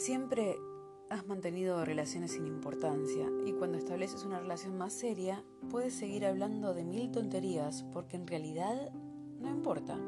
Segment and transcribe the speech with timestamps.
[0.00, 0.58] Siempre
[1.10, 6.72] has mantenido relaciones sin importancia y cuando estableces una relación más seria puedes seguir hablando
[6.72, 8.90] de mil tonterías porque en realidad
[9.40, 9.98] no importa.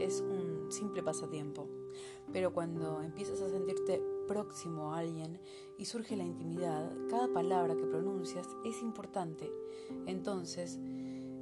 [0.00, 1.68] Es un simple pasatiempo.
[2.32, 5.38] Pero cuando empiezas a sentirte próximo a alguien
[5.76, 9.52] y surge la intimidad, cada palabra que pronuncias es importante.
[10.06, 10.80] Entonces,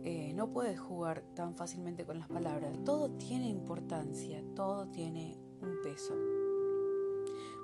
[0.03, 2.77] eh, no puedes jugar tan fácilmente con las palabras.
[2.85, 6.17] Todo tiene importancia, todo tiene un peso.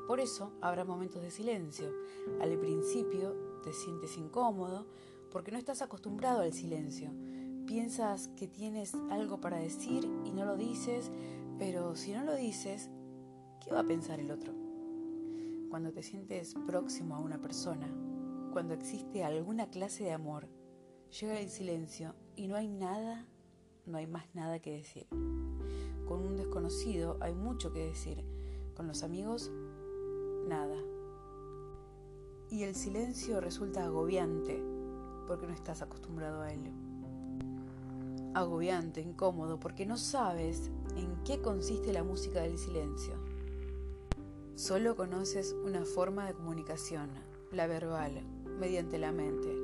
[0.09, 1.93] Por eso habrá momentos de silencio.
[2.41, 4.87] Al principio te sientes incómodo
[5.31, 7.11] porque no estás acostumbrado al silencio.
[7.67, 11.11] Piensas que tienes algo para decir y no lo dices,
[11.59, 12.89] pero si no lo dices,
[13.63, 14.55] ¿qué va a pensar el otro?
[15.69, 17.95] Cuando te sientes próximo a una persona,
[18.55, 20.49] cuando existe alguna clase de amor,
[21.21, 23.27] llega el silencio y no hay nada,
[23.85, 25.07] no hay más nada que decir.
[26.07, 28.25] Con un desconocido hay mucho que decir,
[28.75, 29.51] con los amigos
[30.49, 30.77] nada.
[32.51, 34.63] Y el silencio resulta agobiante
[35.27, 36.73] porque no estás acostumbrado a ello.
[38.35, 43.15] Agobiante, incómodo, porque no sabes en qué consiste la música del silencio.
[44.55, 47.11] Solo conoces una forma de comunicación,
[47.53, 48.23] la verbal,
[48.59, 49.55] mediante la mente.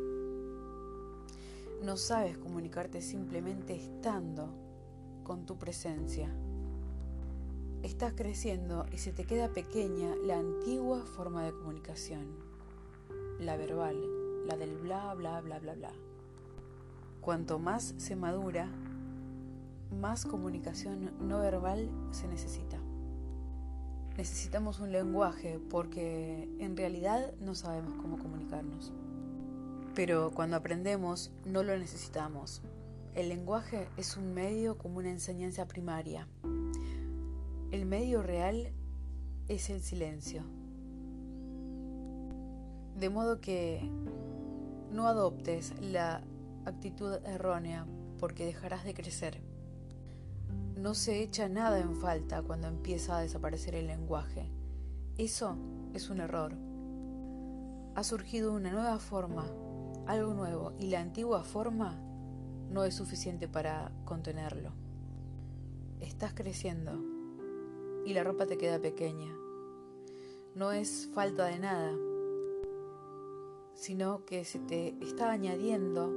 [1.82, 4.54] No sabes comunicarte simplemente estando
[5.24, 6.32] con tu presencia.
[7.84, 12.24] Estás creciendo y se te queda pequeña la antigua forma de comunicación,
[13.38, 13.94] la verbal,
[14.46, 15.92] la del bla, bla, bla, bla, bla.
[17.20, 18.70] Cuanto más se madura,
[20.00, 22.78] más comunicación no verbal se necesita.
[24.16, 28.94] Necesitamos un lenguaje porque en realidad no sabemos cómo comunicarnos.
[29.94, 32.62] Pero cuando aprendemos no lo necesitamos.
[33.14, 36.26] El lenguaje es un medio como una enseñanza primaria.
[37.74, 38.72] El medio real
[39.48, 40.44] es el silencio.
[42.96, 43.90] De modo que
[44.92, 46.22] no adoptes la
[46.66, 47.84] actitud errónea
[48.20, 49.42] porque dejarás de crecer.
[50.76, 54.48] No se echa nada en falta cuando empieza a desaparecer el lenguaje.
[55.18, 55.56] Eso
[55.94, 56.56] es un error.
[57.96, 59.46] Ha surgido una nueva forma,
[60.06, 61.98] algo nuevo, y la antigua forma
[62.70, 64.70] no es suficiente para contenerlo.
[65.98, 67.13] Estás creciendo
[68.04, 69.34] y la ropa te queda pequeña.
[70.54, 71.92] No es falta de nada,
[73.74, 76.12] sino que se te está añadiendo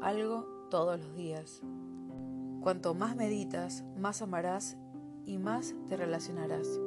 [0.00, 1.62] algo todos los días.
[2.60, 4.76] Cuanto más meditas, más amarás
[5.26, 6.80] y más te relacionarás.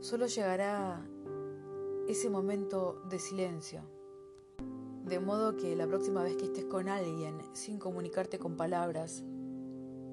[0.00, 1.04] Solo llegará
[2.06, 3.80] ese momento de silencio,
[5.04, 9.24] de modo que la próxima vez que estés con alguien sin comunicarte con palabras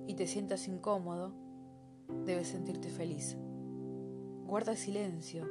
[0.07, 1.33] y te sientas incómodo,
[2.25, 3.37] debes sentirte feliz.
[4.45, 5.47] Guarda silencio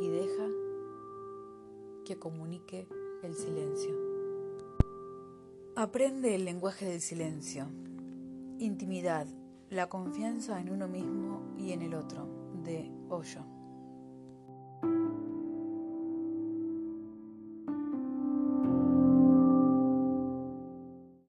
[0.00, 0.48] y deja
[2.04, 2.88] que comunique
[3.22, 3.94] el silencio.
[5.76, 7.66] Aprende el lenguaje del silencio.
[8.58, 9.26] Intimidad,
[9.70, 12.26] la confianza en uno mismo y en el otro,
[12.62, 13.61] de Hoyo.